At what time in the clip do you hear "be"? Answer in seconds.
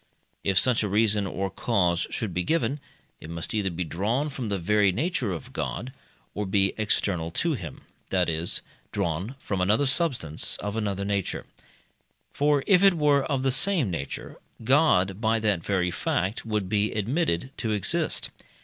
2.33-2.43, 3.69-3.83, 6.47-6.73, 16.67-16.91